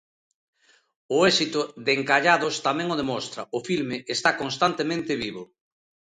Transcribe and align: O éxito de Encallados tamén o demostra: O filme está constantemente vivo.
O 1.15 1.17
éxito 1.31 1.59
de 1.85 1.91
Encallados 1.99 2.55
tamén 2.67 2.87
o 2.93 2.99
demostra: 3.01 3.41
O 3.57 3.59
filme 3.67 3.97
está 4.15 4.29
constantemente 4.41 5.11
vivo. 5.23 5.43